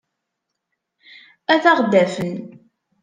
Ad 1.53 1.63
aɣ-d-afen. 1.71 2.31